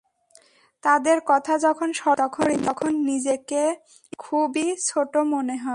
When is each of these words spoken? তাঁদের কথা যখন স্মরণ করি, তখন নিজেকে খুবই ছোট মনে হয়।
তাঁদের 0.83 1.17
কথা 1.25 1.53
যখন 1.57 1.89
স্মরণ 1.93 2.27
করি, 2.27 2.55
তখন 2.65 2.91
নিজেকে 3.03 3.61
খুবই 4.19 4.67
ছোট 4.85 5.13
মনে 5.17 5.55
হয়। 5.55 5.69